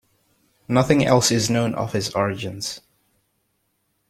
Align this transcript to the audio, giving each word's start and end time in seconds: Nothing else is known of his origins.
Nothing 0.67 1.05
else 1.05 1.29
is 1.29 1.47
known 1.51 1.75
of 1.75 1.93
his 1.93 2.09
origins. 2.15 2.81